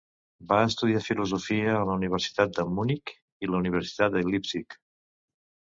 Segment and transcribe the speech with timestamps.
[0.51, 3.15] Va estudiar filosofia a la Universitat de Munic
[3.47, 4.81] i la Universitat de Leipzig.